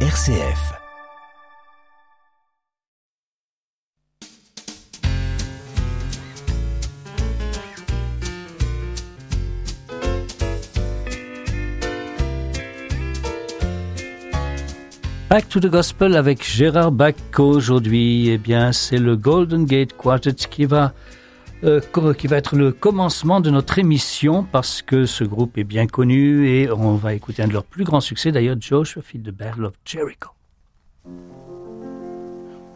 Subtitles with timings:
[0.00, 0.74] RCF.
[15.30, 18.28] Back to the Gospel avec Gérard Bach aujourd'hui.
[18.28, 20.92] Eh bien, c'est le Golden Gate Quartet qui va,
[21.64, 21.80] euh,
[22.16, 26.48] qui va être le commencement de notre émission parce que ce groupe est bien connu
[26.48, 28.32] et on va écouter un de leurs plus grands succès.
[28.32, 30.30] D'ailleurs, Joshua fit the Battle of Jericho.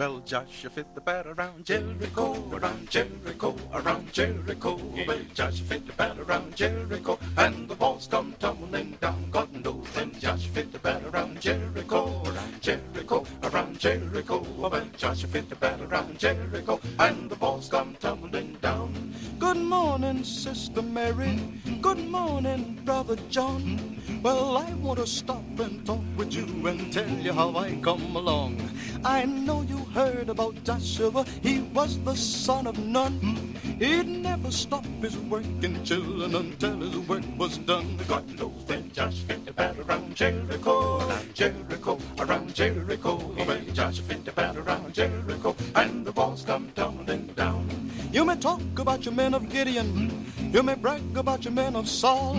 [0.00, 4.80] Well, Joshua fit the bat around Jericho, around Jericho, around Jericho.
[5.06, 9.28] Well, Joshua fit the bat around Jericho, and the walls come tumbling down.
[9.30, 14.38] God knows when Joshua fit the bat around Jericho, around Jericho, around Jericho.
[14.56, 19.14] Well, fit the bat around Jericho, and the walls come tumbling down.
[19.38, 21.38] Good morning, Sister Mary.
[21.82, 24.00] Good morning, Brother John.
[24.22, 28.16] Well, I want to stop and talk with you and tell you how I come
[28.16, 28.56] along.
[29.04, 31.24] I know you heard about Joshua.
[31.42, 33.56] He was the son of Nun.
[33.78, 37.98] He'd never stop his work in children until his work was done.
[38.06, 43.16] God knows when Joshua fit the battle around Jericho, around Jericho, around Jericho.
[43.38, 47.66] Well, Joshua fit the battle around Jericho, and the walls come tumbling down.
[48.12, 50.26] You may talk about your men of Gideon.
[50.52, 52.34] You may brag about your men of Saul.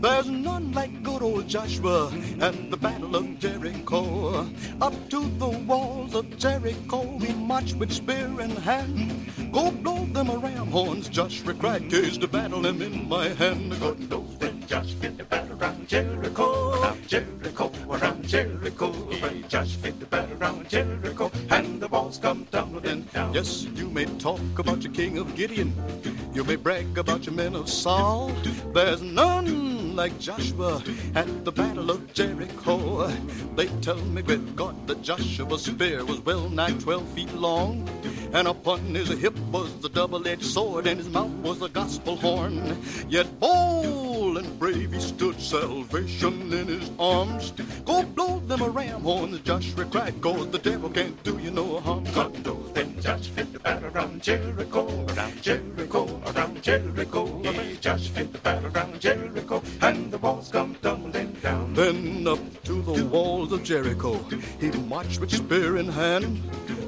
[0.00, 4.48] There's none like good old Joshua at the battle of Jericho.
[4.80, 9.30] Up to the walls of Jericho, we march with spear in hand.
[9.52, 13.78] Go blow them a ram horns, Joshua cried, case the battle am in my hand.
[13.78, 18.88] God knows when Josh fit the battle around Jericho, around Jericho, around Jericho.
[19.20, 21.88] When Josh fit the battle around Jericho, and the
[22.18, 23.32] come tumbling down.
[23.34, 25.72] Yes, you may talk about your king of Gideon.
[26.32, 28.32] You may brag about your men of Saul.
[28.72, 30.82] There's none like Joshua
[31.14, 33.06] at the battle of Jericho.
[33.56, 37.88] They tell me with God that Joshua's spear was well nigh twelve feet long.
[38.32, 42.78] And upon his hip was the double-edged sword, and his mouth was the gospel horn.
[43.08, 47.52] Yet bold and brave he stood, salvation in his arms.
[47.84, 51.80] Go blow them a ram horn, Joshua cried, cause the devil can't do you no
[51.80, 52.04] harm.
[52.14, 57.42] God knows then Josh fit the battle around Jericho, around Jericho, around Jericho.
[57.80, 61.74] Josh fit the battle around Jericho, and the walls come tumbling down.
[61.74, 64.14] Then up to the walls of Jericho,
[64.60, 66.40] he marched with spear in hand.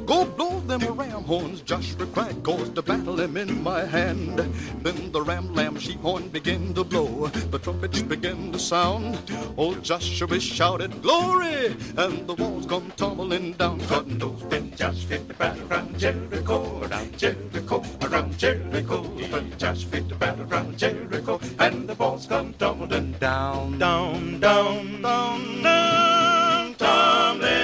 [0.07, 4.39] Go blow them a ram horns, Joshua cried, cause the battle am in my hand.
[4.83, 9.19] Then the ram lamb sheep horn began to blow, the trumpets began to sound.
[9.57, 11.77] Old Joshua shouted, Glory!
[11.97, 13.79] And the walls come tumbling down.
[13.89, 19.03] God knows when Josh fit the battle around Jericho, around Jericho, around Jericho.
[19.03, 25.01] When Josh fit the battle around Jericho, and the walls come tumbling down, down, down,
[25.01, 27.62] down, down, tumbling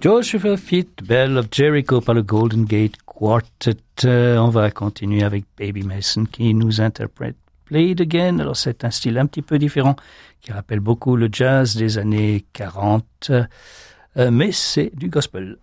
[0.00, 3.76] Joshua fit Bell of Jericho par le Golden Gate Quartet.
[4.06, 8.38] Euh, on va continuer avec Baby Mason qui nous interprète Play It Again.
[8.38, 9.96] Alors c'est un style un petit peu différent
[10.40, 13.04] qui rappelle beaucoup le jazz des années 40,
[14.16, 15.58] euh, mais c'est du gospel.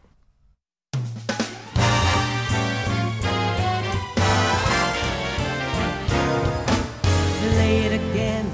[7.42, 8.46] play it again.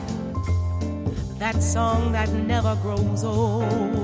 [1.39, 4.02] That song that never grows old.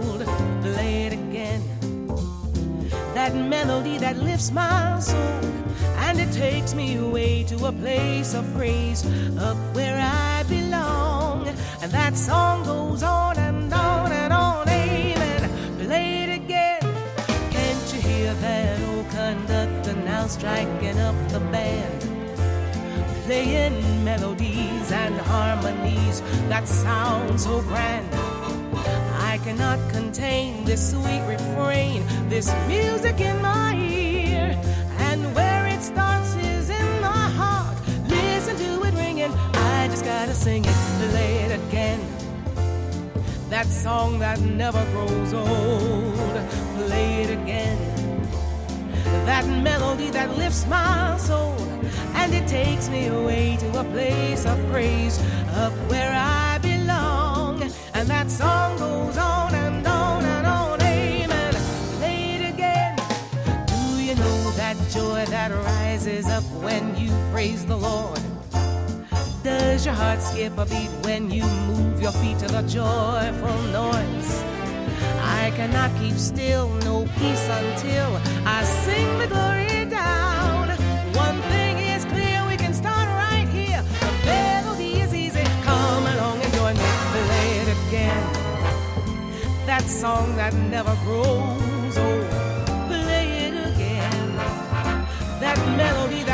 [3.20, 5.44] That melody that lifts my soul.
[6.08, 9.06] And it takes me away to a place of praise,
[9.38, 11.46] up where I belong.
[11.82, 14.70] And that song goes on and on and on.
[14.70, 15.42] Amen.
[15.86, 16.80] Play it again.
[17.52, 22.00] Can't you hear that old conductor now striking up the band?
[23.26, 28.29] playing melodies and harmonies that sound so grand.
[29.30, 34.60] I cannot contain this sweet refrain, this music in my ear,
[34.98, 37.78] and where it starts is in my heart.
[38.08, 40.76] Listen to it ringing, I just gotta sing it,
[41.12, 42.02] play it again.
[43.52, 46.36] That song that never grows old,
[46.88, 47.90] play it again
[49.26, 51.56] that melody that lifts my soul
[52.16, 55.20] and it takes me away to a place of praise
[55.54, 57.62] up where I belong
[57.94, 58.49] and that song
[66.40, 68.22] up when you praise the Lord?
[69.44, 74.32] Does your heart skip a beat when you move your feet to the joyful noise?
[75.42, 78.10] I cannot keep still, no peace until
[78.46, 80.70] I sing the glory down.
[81.26, 83.82] One thing is clear, we can start right here.
[84.04, 88.24] The melody is easy, come along and join me, play it again.
[89.66, 92.30] That song that never grows old,
[92.88, 94.28] play it again.
[95.44, 96.29] That melody.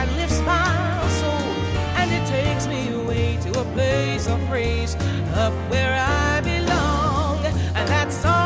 [3.75, 4.95] place of praise
[5.35, 7.45] up where I belong.
[7.75, 8.44] And that's all.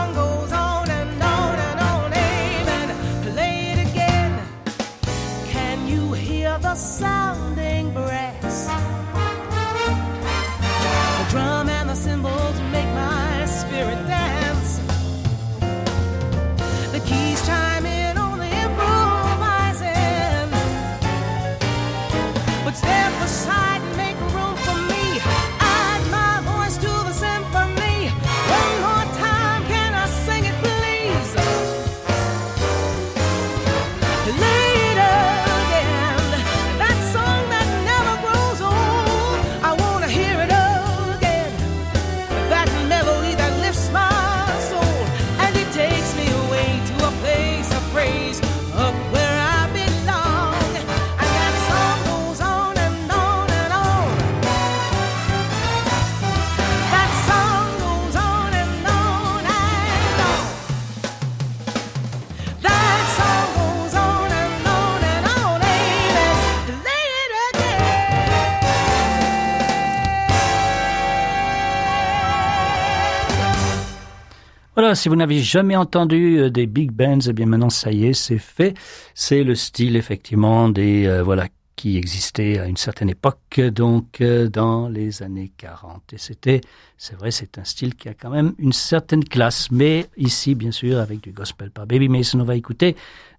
[74.96, 78.14] Si vous n'avez jamais entendu euh, des big bands, eh bien maintenant ça y est,
[78.14, 78.74] c'est fait.
[79.14, 84.50] C'est le style effectivement des euh, voilà qui existait à une certaine époque, donc euh,
[84.50, 86.14] dans les années 40.
[86.14, 86.60] Et c'était,
[86.98, 89.72] c'est vrai, c'est un style qui a quand même une certaine classe.
[89.72, 92.98] Mais ici, bien sûr, avec du gospel par Baby Mason, on va écouter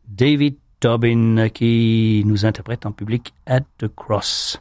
[0.08, 4.58] David Tobin qui nous interprète en public At the Cross.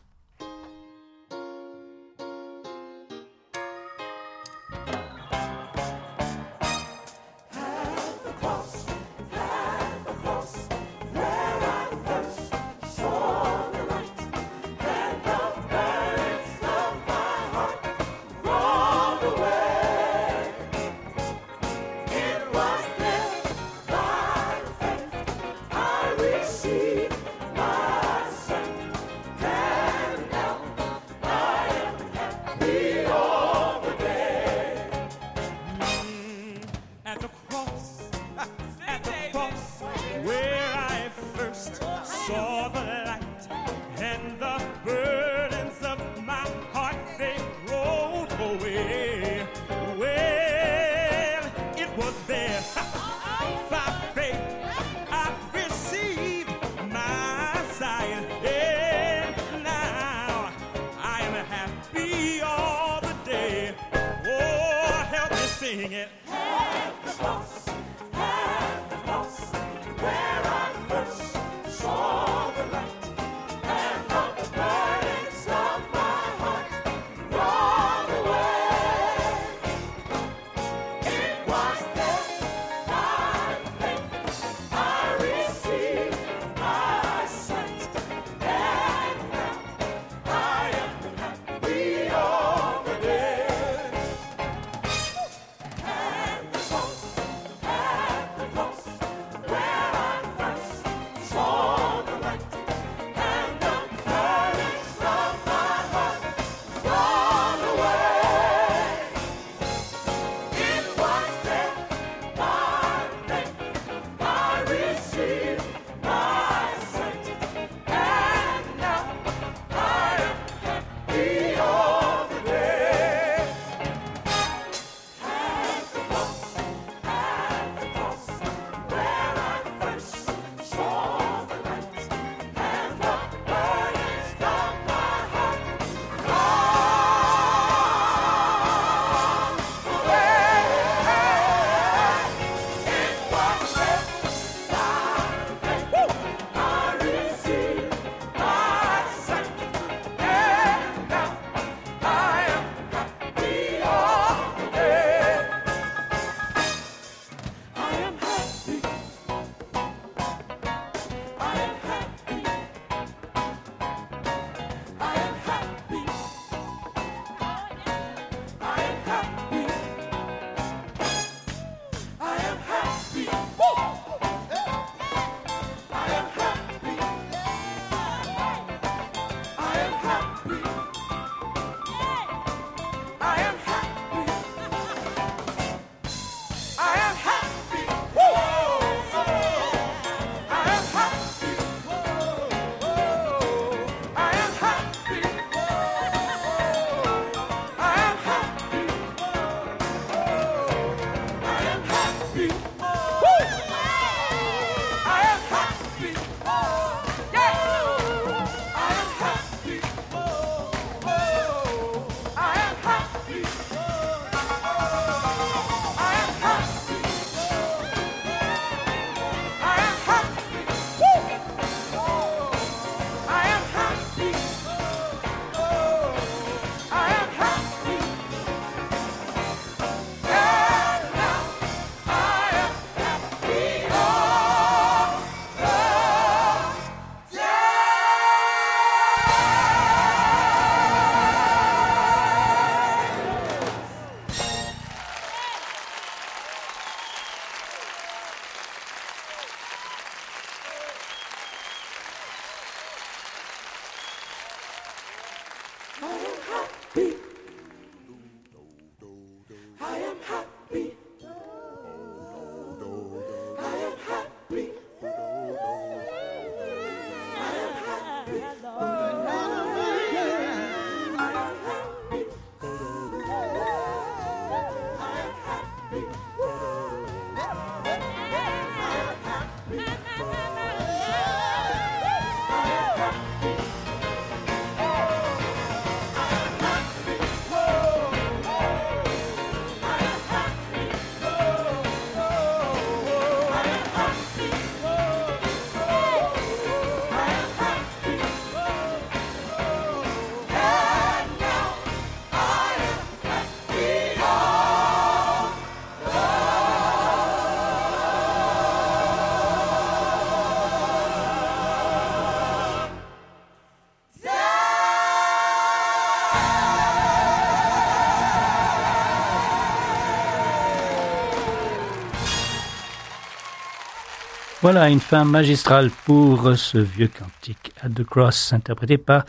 [324.62, 329.24] Voilà une fin magistrale pour ce vieux cantique at the Cross interprété par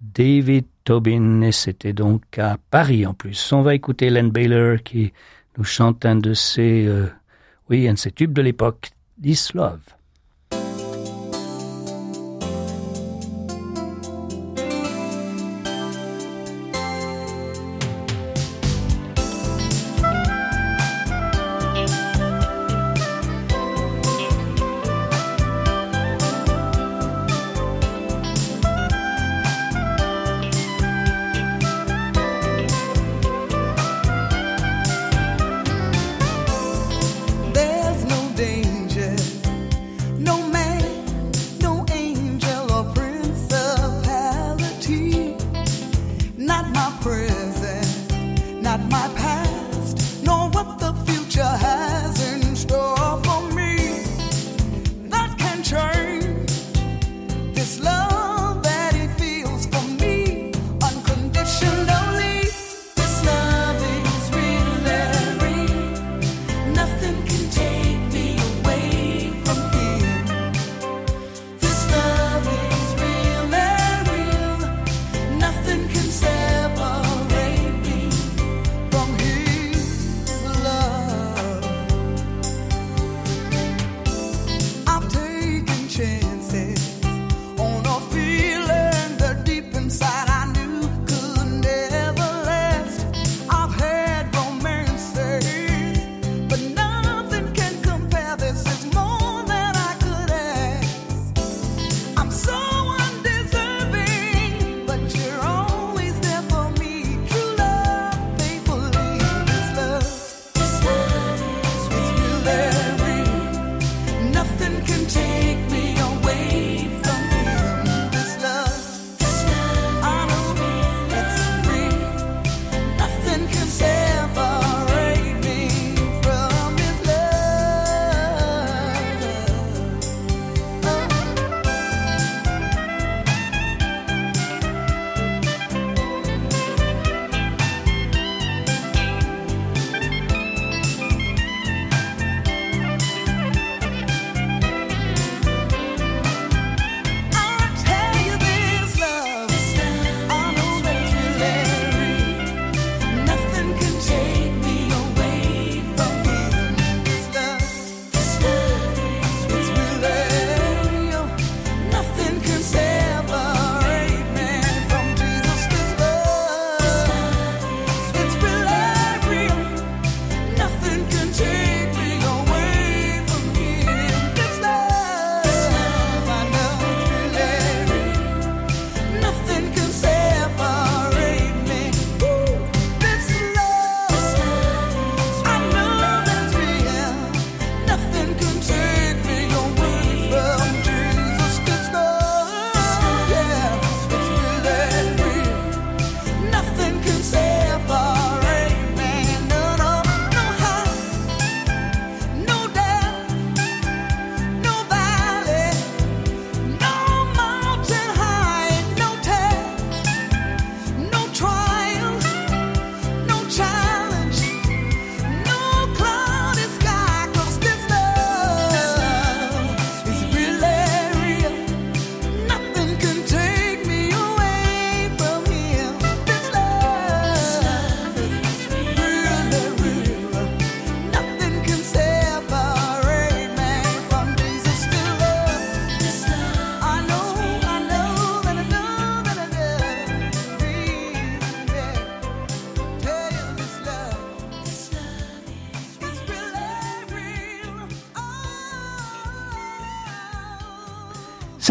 [0.00, 3.52] David Tobin et c'était donc à Paris en plus.
[3.52, 5.12] On va écouter Len Baylor qui
[5.56, 7.06] nous chante un de ses, euh,
[7.70, 8.90] oui, un de ses tubes de l'époque,
[9.22, 9.78] This Love.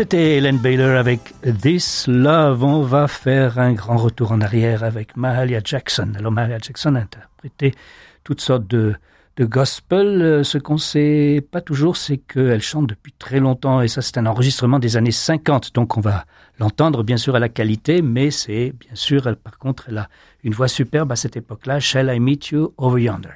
[0.01, 1.31] C'était Helen Baylor avec
[1.62, 2.63] This Love.
[2.63, 6.13] On va faire un grand retour en arrière avec Mahalia Jackson.
[6.17, 7.75] Alors Mahalia Jackson a interprété
[8.24, 8.96] toutes sortes de,
[9.38, 10.08] de gospel.
[10.24, 14.17] Euh, ce qu'on sait pas toujours, c'est qu'elle chante depuis très longtemps et ça c'est
[14.17, 15.75] un enregistrement des années 50.
[15.75, 16.25] Donc on va
[16.58, 20.10] l'entendre bien sûr à la qualité, mais c'est bien sûr, par contre, elle a
[20.43, 21.79] une voix superbe à cette époque-là.
[21.79, 23.29] Shall I meet you over yonder?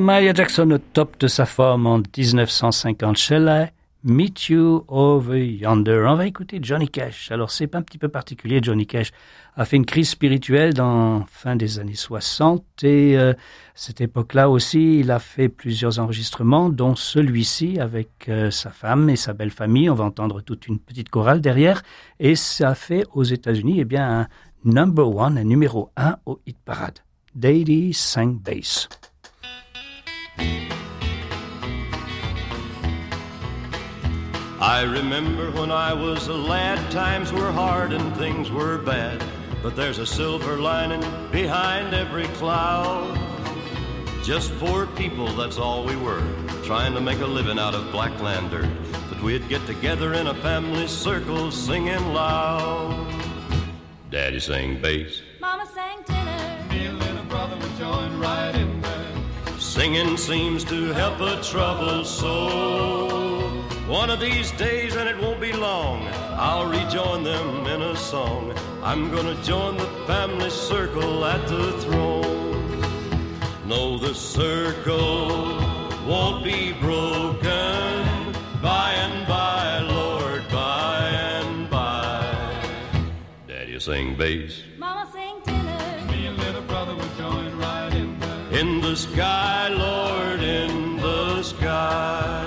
[0.00, 3.16] Maria Jackson au top de sa forme en 1950.
[3.16, 3.70] Shall I
[4.02, 6.06] meet you over yonder?
[6.08, 7.30] On va écouter Johnny Cash.
[7.30, 8.60] Alors, c'est un petit peu particulier.
[8.62, 9.10] Johnny Cash
[9.56, 13.34] a fait une crise spirituelle dans fin des années 60 et euh,
[13.74, 19.16] cette époque-là aussi, il a fait plusieurs enregistrements, dont celui-ci avec euh, sa femme et
[19.16, 19.90] sa belle famille.
[19.90, 21.82] On va entendre toute une petite chorale derrière
[22.18, 24.28] et ça fait aux États-Unis, eh bien, un
[24.64, 27.00] number one, un numéro un au hit parade.
[27.34, 28.88] Daddy sang bass.
[34.60, 39.24] I remember when I was a lad, times were hard and things were bad.
[39.62, 43.18] But there's a silver lining behind every cloud.
[44.22, 46.22] Just poor people, that's all we were,
[46.62, 48.16] trying to make a living out of black
[48.50, 48.68] dirt.
[49.08, 53.12] But we'd get together in a family circle singing loud.
[54.10, 55.22] Daddy sang bass.
[55.40, 56.39] Mama sang tenor.
[59.80, 63.08] Singing seems to help a troubled soul.
[63.88, 68.52] One of these days, and it won't be long, I'll rejoin them in a song.
[68.82, 72.82] I'm gonna join the family circle at the throne.
[73.64, 75.56] No, the circle
[76.06, 82.68] won't be broken by and by, Lord, by and by.
[83.48, 84.62] Daddy sing bass.
[88.90, 92.44] the sky, Lord, in the sky.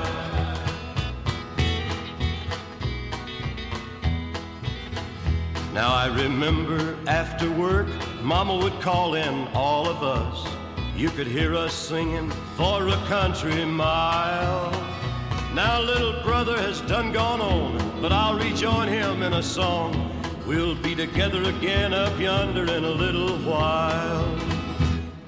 [5.73, 7.87] Now I remember after work,
[8.21, 10.53] Mama would call in all of us.
[10.97, 14.69] You could hear us singing for a country mile.
[15.53, 20.11] Now little brother has done gone on, but I'll rejoin him in a song.
[20.45, 24.52] We'll be together again up yonder in a little while.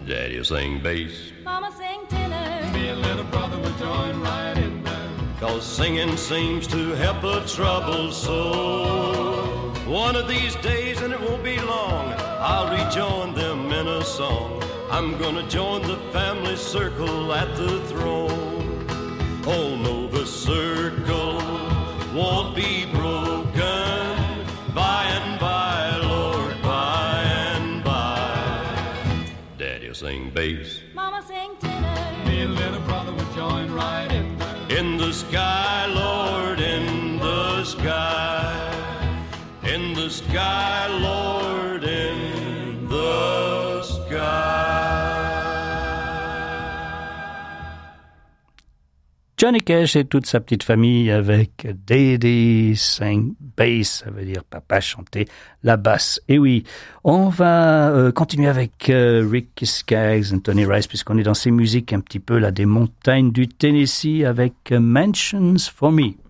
[0.07, 1.31] Daddy'll sing bass.
[1.43, 2.71] Mama sing tenor.
[2.73, 5.09] Me and little brother will join right in there.
[5.39, 9.71] Cause singing seems to help a troubled soul.
[9.87, 14.61] One of these days, and it won't be long, I'll rejoin them in a song.
[14.91, 18.85] I'm gonna join the family circle at the throne.
[19.47, 21.37] Oh no, the circle
[22.13, 22.85] won't be
[30.45, 30.79] face.
[30.93, 32.27] Mama sing tenor.
[32.27, 34.25] Me and little brother would join right in
[34.77, 35.64] in the sky.
[49.45, 54.81] Johnny Cash et toute sa petite famille avec Daddy Sing Bass, ça veut dire papa
[54.81, 55.27] chanter
[55.61, 56.19] la basse.
[56.27, 56.63] Et oui,
[57.03, 61.93] on va euh, continuer avec euh, Rick Skaggs, Tony Rice, puisqu'on est dans ces musiques
[61.93, 66.24] un petit peu là des montagnes du Tennessee avec Mansions for Me.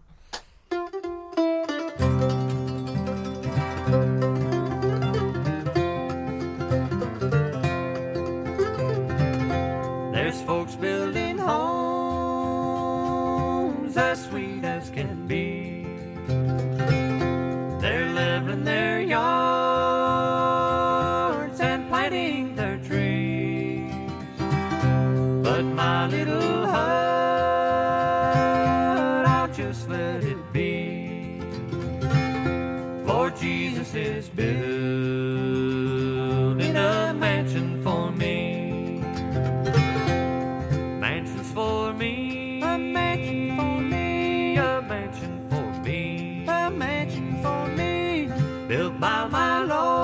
[48.68, 49.95] built by my Lord.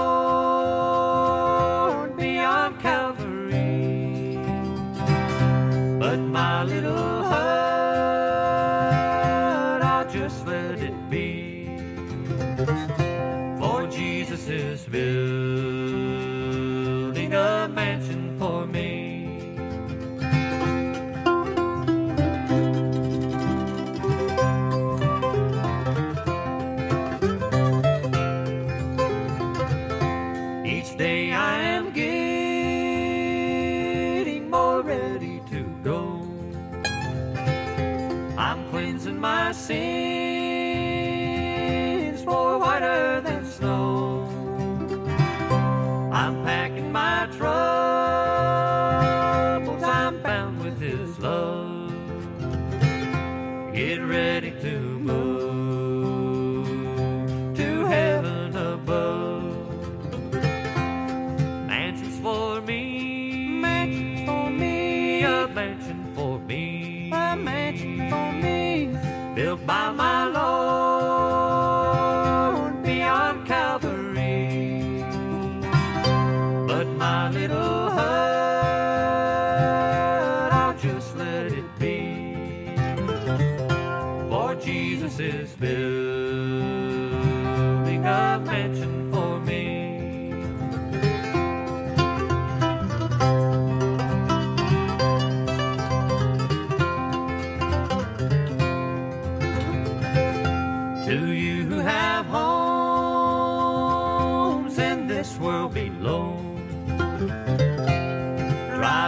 [53.81, 55.30] Get ready to move.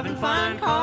[0.04, 0.83] having fun.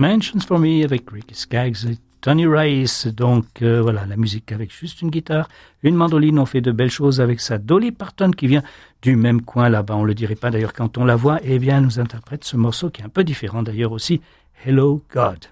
[0.00, 3.06] Mansions for Me avec Ricky Skaggs et Tony Rice.
[3.06, 5.46] Donc euh, voilà, la musique avec juste une guitare,
[5.82, 6.38] une mandoline.
[6.38, 7.58] On fait de belles choses avec ça.
[7.58, 8.62] Dolly Parton qui vient
[9.02, 9.96] du même coin là-bas.
[9.96, 11.38] On ne le dirait pas d'ailleurs quand on la voit.
[11.44, 14.22] Eh bien, elle nous interprète ce morceau qui est un peu différent d'ailleurs aussi.
[14.64, 15.44] Hello God.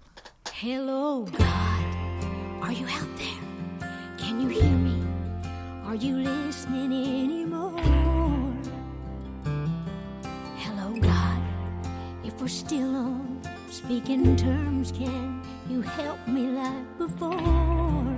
[0.63, 3.87] Hello God, are you out there?
[4.17, 4.97] Can you hear me?
[5.87, 7.79] Are you listening anymore?
[10.57, 11.43] Hello God,
[12.25, 13.29] if we're still on
[13.71, 18.17] speaking terms, can you help me like before?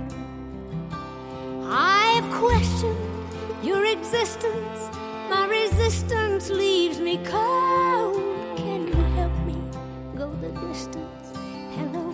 [1.69, 2.97] I've questioned
[3.63, 4.89] your existence.
[5.29, 8.17] My resistance leaves me cold.
[8.57, 9.57] Can you help me
[10.15, 11.31] go the distance?
[11.75, 12.11] Hello,